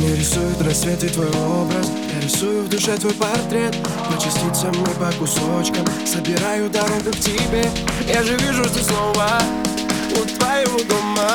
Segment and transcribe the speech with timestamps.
[0.00, 3.76] Не рисует рассветы твой образ Я рисую в душе твой портрет.
[4.08, 7.70] По частицам и по кусочкам Собираю дорогу к тебе.
[8.08, 9.28] Я же вижу, что снова
[10.12, 11.28] у твоего дома.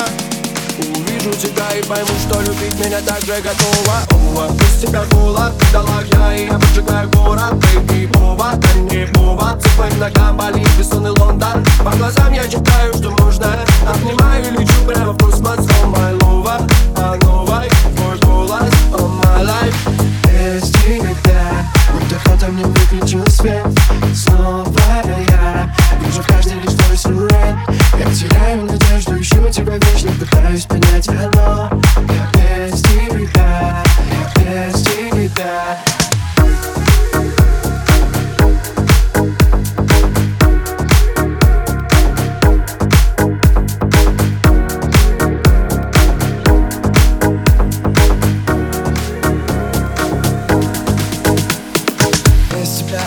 [0.80, 6.02] Увижу тебя и пойму, что любить меня так же готова Ова, без тебя холод, дала
[6.14, 7.54] я и я поджигаю город.
[7.54, 11.64] Baby, повод, а не повод Цепать ногам, болит бессонный Лондон.
[11.84, 13.12] По глазам я читаю, что
[28.56, 31.70] теряю надежду, ищу тебя вечно Пытаюсь понять оно
[32.10, 32.65] Я без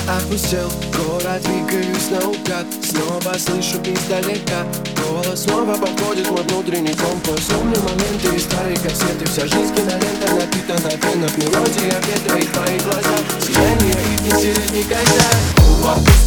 [0.09, 2.67] опустел Город, двигаюсь наугад.
[2.83, 4.67] Снова слышу издалека.
[5.03, 7.45] Голос снова подходит мой внутренний компас.
[7.51, 13.17] Помню моменты из старой кассеты Вся жизнь кинолента напитана пенов Мелодия ветра и твои глаза
[13.41, 16.18] Сияние и не никогда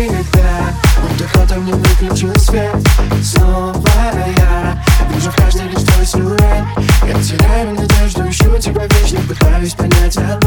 [0.00, 2.74] Тебя Будто кто-то мне выключил свет.
[3.22, 3.82] Снова
[4.38, 4.82] я.
[5.12, 6.64] Вижу в каждой лишь твой силуэт.
[7.06, 9.20] Я теряю надежду, ищу тебя вечно.
[9.28, 10.38] Пытаюсь понять, а